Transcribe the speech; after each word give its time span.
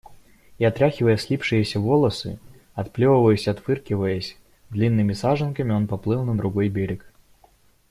И, 0.57 0.65
отряхивая 0.65 1.15
слипшиеся 1.15 1.79
волосы, 1.79 2.39
отплевываясь 2.73 3.45
и 3.45 3.51
отфыркиваясь, 3.51 4.35
длинными 4.71 5.13
саженками 5.13 5.73
он 5.73 5.85
поплыл 5.85 6.23
на 6.23 6.35
другой 6.35 6.69
берег. 6.69 7.05